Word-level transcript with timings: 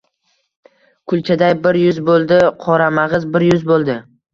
kulchaday 1.13 1.55
bir 1.67 1.81
yuz 1.85 2.03
bo‘ldi, 2.11 2.43
qoramag‘iz 2.67 3.33
bir 3.39 3.51
yuz 3.55 3.73
bo‘ldi. 3.75 4.05